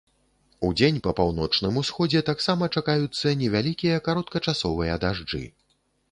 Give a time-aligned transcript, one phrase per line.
[0.67, 5.43] Удзень па паўночным усходзе таксама чакаюцца невялікія кароткачасовыя дажджы.